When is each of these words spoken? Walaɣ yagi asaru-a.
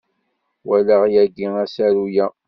Walaɣ 0.67 1.03
yagi 1.13 1.45
asaru-a. 1.63 2.25